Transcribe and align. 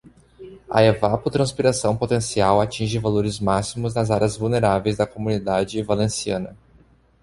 A 0.67 0.81
evapotranspiração 0.83 1.95
potencial 1.95 2.59
atinge 2.59 2.97
valores 2.97 3.39
máximos 3.39 3.93
nas 3.93 4.09
áreas 4.09 4.35
vulneráveis 4.35 4.97
da 4.97 5.05
Comunidade 5.05 5.79
Valenciana. 5.83 6.57